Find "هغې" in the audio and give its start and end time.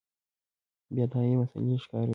1.19-1.35